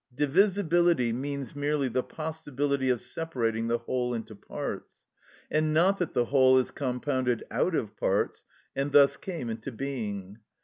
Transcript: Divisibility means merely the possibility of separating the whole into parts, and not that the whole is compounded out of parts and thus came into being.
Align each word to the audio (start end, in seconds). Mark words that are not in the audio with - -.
Divisibility 0.15 1.13
means 1.13 1.55
merely 1.55 1.87
the 1.87 2.01
possibility 2.01 2.89
of 2.89 3.01
separating 3.01 3.67
the 3.67 3.77
whole 3.77 4.15
into 4.15 4.33
parts, 4.35 5.03
and 5.51 5.75
not 5.75 5.99
that 5.99 6.15
the 6.15 6.25
whole 6.25 6.57
is 6.57 6.71
compounded 6.71 7.43
out 7.51 7.75
of 7.75 7.95
parts 7.95 8.43
and 8.75 8.91
thus 8.93 9.15
came 9.15 9.47
into 9.47 9.71
being. 9.71 10.39